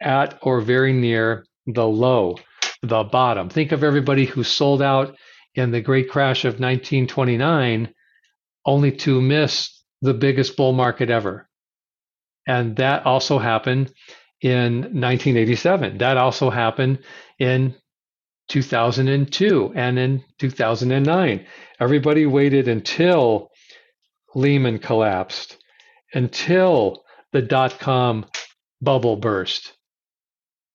at 0.00 0.38
or 0.42 0.60
very 0.60 0.92
near 0.92 1.46
the 1.66 1.86
low, 1.86 2.36
the 2.82 3.04
bottom. 3.04 3.48
Think 3.48 3.72
of 3.72 3.84
everybody 3.84 4.24
who 4.24 4.42
sold 4.42 4.82
out 4.82 5.16
in 5.54 5.70
the 5.70 5.80
great 5.80 6.10
crash 6.10 6.44
of 6.44 6.54
1929 6.54 7.94
only 8.66 8.92
to 8.92 9.20
miss 9.20 9.82
the 10.02 10.14
biggest 10.14 10.56
bull 10.56 10.72
market 10.72 11.10
ever. 11.10 11.48
And 12.46 12.76
that 12.76 13.06
also 13.06 13.38
happened 13.38 13.92
in 14.40 14.74
1987. 14.74 15.98
That 15.98 16.16
also 16.16 16.50
happened 16.50 16.98
in 17.38 17.74
2002 18.48 19.72
and 19.74 19.98
in 19.98 20.24
2009. 20.38 21.46
Everybody 21.80 22.26
waited 22.26 22.68
until 22.68 23.50
Lehman 24.34 24.78
collapsed, 24.78 25.56
until 26.12 27.04
the 27.32 27.42
dot 27.42 27.78
com 27.78 28.26
bubble 28.80 29.16
burst. 29.16 29.72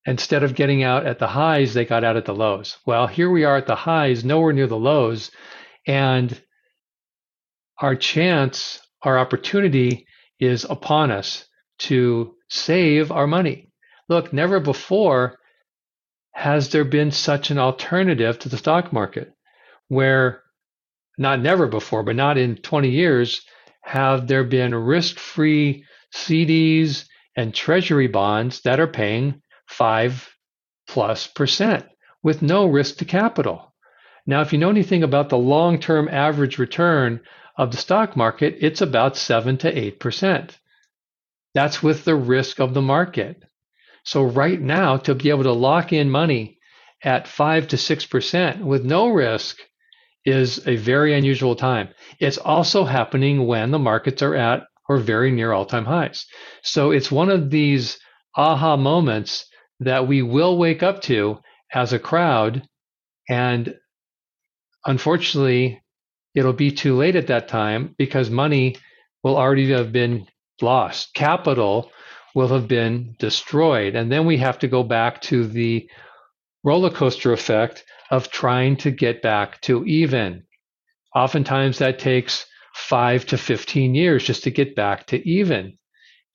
Instead 0.06 0.44
of 0.44 0.56
getting 0.56 0.84
out 0.84 1.06
at 1.06 1.20
the 1.20 1.28
highs, 1.28 1.74
they 1.74 1.86
got 1.86 2.04
out 2.04 2.18
at 2.18 2.26
the 2.26 2.34
lows. 2.34 2.78
Well, 2.86 3.06
here 3.06 3.30
we 3.30 3.44
are 3.44 3.58
at 3.58 3.68
the 3.68 3.76
highs, 3.76 4.24
nowhere 4.24 4.54
near 4.54 4.68
the 4.68 4.78
lows. 4.78 5.30
And 5.86 6.42
our 7.78 7.96
chance, 7.96 8.80
our 9.04 9.20
opportunity 9.20 10.08
is 10.40 10.66
upon 10.70 11.12
us 11.12 11.46
to 11.80 12.34
save 12.50 13.12
our 13.12 13.28
money. 13.28 13.72
Look, 14.08 14.34
never 14.34 14.60
before 14.60 15.38
has 16.40 16.70
there 16.70 16.86
been 16.86 17.12
such 17.12 17.52
an 17.52 17.58
alternative 17.58 18.40
to 18.40 18.48
the 18.48 18.56
stock 18.56 18.94
market 18.94 19.34
where 19.90 20.42
not 21.18 21.42
never 21.42 21.68
before, 21.68 22.02
but 22.02 22.16
not 22.16 22.38
in 22.38 22.56
20 22.56 22.90
years, 22.90 23.42
have 23.82 24.26
there 24.26 24.46
been 24.46 24.74
risk 24.74 25.20
free 25.20 25.84
CDs 26.16 27.04
and 27.36 27.54
treasury 27.54 28.08
bonds 28.08 28.62
that 28.62 28.80
are 28.80 28.88
paying 28.88 29.42
five 29.68 30.30
plus 30.88 31.28
percent 31.28 31.86
with 32.24 32.42
no 32.42 32.68
risk 32.68 33.00
to 33.00 33.06
capital. 33.06 33.76
Now, 34.26 34.40
if 34.40 34.54
you 34.54 34.60
know 34.60 34.70
anything 34.70 35.04
about 35.04 35.28
the 35.28 35.38
long 35.38 35.78
term 35.78 36.08
average 36.08 36.58
return 36.58 37.20
of 37.58 37.72
the 37.72 37.78
stock 37.78 38.16
market, 38.16 38.56
it's 38.62 38.80
about 38.80 39.18
seven 39.18 39.58
to 39.58 39.78
eight 39.78 40.00
percent. 40.00 40.58
That's 41.54 41.84
with 41.84 42.06
the 42.06 42.16
risk 42.16 42.62
of 42.62 42.74
the 42.74 42.82
market. 42.82 43.44
So 44.10 44.24
right 44.24 44.60
now, 44.60 44.98
to 44.98 45.14
be 45.14 45.30
able 45.30 45.44
to 45.44 45.52
lock 45.52 45.94
in 45.94 46.10
money 46.10 46.58
at 47.04 47.28
five 47.28 47.68
to 47.68 47.78
six 47.78 48.08
percent 48.08 48.66
with 48.66 48.84
no 48.84 49.10
risk 49.10 49.58
is 50.26 50.68
a 50.68 50.78
very 50.78 51.14
unusual 51.14 51.56
time. 51.56 51.90
It's 52.20 52.40
also 52.40 52.86
happening 52.86 53.46
when 53.46 53.70
the 53.70 53.78
markets 53.78 54.24
are 54.24 54.34
at 54.34 54.64
or 54.88 54.98
very 54.98 55.30
near 55.30 55.52
all-time 55.54 55.86
highs. 55.86 56.26
So 56.64 56.90
it's 56.90 57.12
one 57.12 57.30
of 57.30 57.52
these 57.52 58.00
aha 58.36 58.78
moments 58.78 59.46
that 59.80 60.08
we 60.08 60.24
will 60.24 60.58
wake 60.58 60.82
up 60.82 61.04
to 61.04 61.38
as 61.72 61.94
a 61.94 62.00
crowd 62.00 62.68
and 63.30 63.76
unfortunately 64.88 65.84
it'll 66.34 66.54
be 66.54 66.72
too 66.72 66.96
late 66.98 67.16
at 67.16 67.28
that 67.28 67.48
time 67.48 67.94
because 68.00 68.32
money 68.32 68.76
will 69.24 69.38
already 69.38 69.72
have 69.72 69.92
been 69.92 70.26
lost. 70.64 71.14
Capital 71.14 71.92
will 72.40 72.48
have 72.48 72.70
been 72.70 73.16
destroyed. 73.20 73.96
And 73.96 74.10
then 74.10 74.26
we 74.26 74.38
have 74.38 74.60
to 74.60 74.70
go 74.70 74.82
back 74.82 75.22
to 75.24 75.46
the 75.46 75.90
roller 76.64 76.90
coaster 76.90 77.34
effect 77.34 77.84
of 78.12 78.32
trying 78.32 78.78
to 78.78 78.92
get 78.92 79.22
back 79.22 79.60
to 79.64 79.84
even. 79.84 80.44
Oftentimes 81.14 81.80
that 81.80 82.00
takes 82.00 82.46
five 82.74 83.26
to 83.26 83.38
15 83.38 83.94
years 83.94 84.24
just 84.24 84.44
to 84.46 84.52
get 84.52 84.74
back 84.74 85.06
to 85.08 85.18
even. 85.30 85.78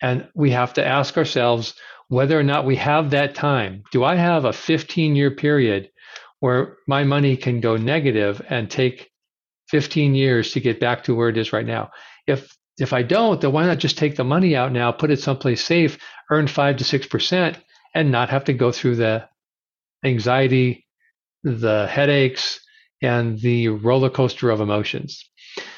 And 0.02 0.28
we 0.34 0.50
have 0.50 0.74
to 0.74 0.86
ask 0.86 1.16
ourselves 1.16 1.72
whether 2.08 2.38
or 2.38 2.42
not 2.42 2.66
we 2.66 2.76
have 2.76 3.08
that 3.10 3.34
time. 3.34 3.82
Do 3.90 4.04
I 4.04 4.16
have 4.16 4.44
a 4.44 4.52
15 4.52 5.16
year 5.16 5.30
period 5.30 5.88
where 6.40 6.76
my 6.86 7.04
money 7.04 7.34
can 7.34 7.60
go 7.60 7.78
negative 7.78 8.42
and 8.50 8.70
take 8.70 9.08
15 9.70 10.14
years 10.14 10.52
to 10.52 10.60
get 10.60 10.80
back 10.80 11.04
to 11.04 11.14
where 11.14 11.30
it 11.30 11.38
is 11.38 11.54
right 11.54 11.64
now? 11.64 11.92
If 12.26 12.54
if 12.78 12.92
I 12.92 13.02
don't, 13.02 13.40
then 13.40 13.52
why 13.52 13.66
not 13.66 13.78
just 13.78 13.98
take 13.98 14.16
the 14.16 14.24
money 14.24 14.56
out 14.56 14.72
now, 14.72 14.90
put 14.92 15.10
it 15.10 15.20
someplace 15.20 15.64
safe, 15.64 15.98
earn 16.30 16.46
five 16.46 16.76
to 16.78 16.84
six 16.84 17.06
percent, 17.06 17.58
and 17.94 18.10
not 18.10 18.30
have 18.30 18.44
to 18.44 18.52
go 18.52 18.72
through 18.72 18.96
the 18.96 19.28
anxiety, 20.04 20.86
the 21.42 21.86
headaches, 21.86 22.60
and 23.00 23.38
the 23.40 23.68
roller 23.68 24.10
coaster 24.10 24.50
of 24.50 24.60
emotions. 24.60 25.24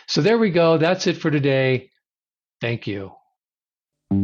So 0.07 0.23
there 0.23 0.39
we 0.39 0.51
go. 0.51 0.79
That's 0.79 1.07
it 1.07 1.19
for 1.19 1.31
today. 1.31 1.91
Thank 2.61 2.87
you. 2.87 3.13
Well, 4.11 4.23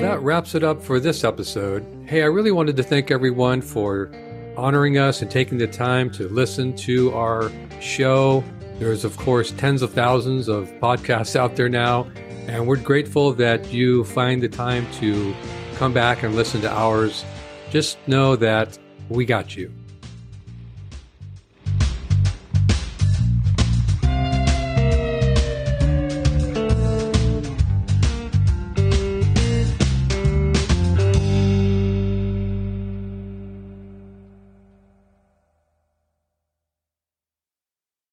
that 0.00 0.18
wraps 0.22 0.54
it 0.56 0.64
up 0.64 0.82
for 0.82 0.98
this 0.98 1.22
episode. 1.22 1.86
Hey, 2.06 2.22
I 2.22 2.26
really 2.26 2.50
wanted 2.50 2.76
to 2.78 2.82
thank 2.82 3.10
everyone 3.10 3.60
for 3.60 4.10
honoring 4.58 4.98
us 4.98 5.22
and 5.22 5.30
taking 5.30 5.56
the 5.56 5.68
time 5.68 6.10
to 6.10 6.28
listen 6.28 6.74
to 6.74 7.14
our 7.14 7.50
show. 7.80 8.42
There's, 8.80 9.04
of 9.04 9.16
course, 9.16 9.52
tens 9.52 9.82
of 9.82 9.92
thousands 9.92 10.48
of 10.48 10.68
podcasts 10.80 11.36
out 11.36 11.54
there 11.54 11.68
now, 11.68 12.10
and 12.48 12.66
we're 12.66 12.76
grateful 12.76 13.32
that 13.34 13.72
you 13.72 14.02
find 14.04 14.42
the 14.42 14.48
time 14.48 14.90
to 14.94 15.34
come 15.76 15.92
back 15.92 16.24
and 16.24 16.34
listen 16.34 16.60
to 16.62 16.70
ours. 16.70 17.24
Just 17.70 17.98
know 18.08 18.34
that 18.36 18.76
we 19.08 19.24
got 19.24 19.56
you. 19.56 19.72